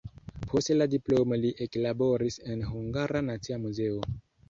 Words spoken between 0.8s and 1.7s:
diplomo li